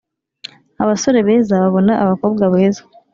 abasore 0.83 1.19
beza 1.27 1.63
babona 1.63 1.93
abakobwa 2.03 2.43
beza 2.53 2.83